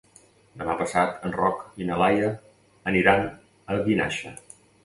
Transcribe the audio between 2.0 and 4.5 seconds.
Laia aniran a Vinaixa.